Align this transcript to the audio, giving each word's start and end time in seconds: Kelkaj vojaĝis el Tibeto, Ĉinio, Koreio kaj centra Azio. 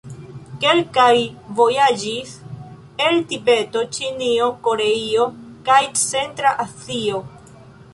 Kelkaj 0.61 1.11
vojaĝis 1.59 2.33
el 3.09 3.21
Tibeto, 3.35 3.85
Ĉinio, 3.99 4.49
Koreio 4.69 5.33
kaj 5.71 5.81
centra 6.09 6.61
Azio. 6.69 7.23